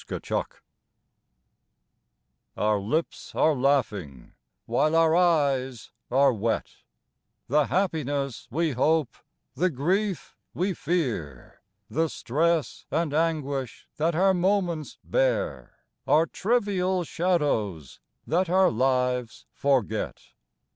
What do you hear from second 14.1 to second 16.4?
our moments bear, Are